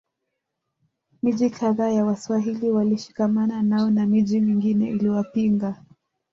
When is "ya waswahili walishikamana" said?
1.89-3.61